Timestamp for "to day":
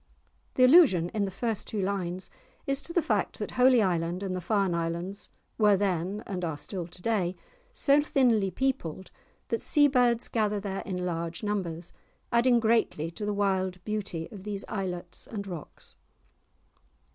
6.87-7.35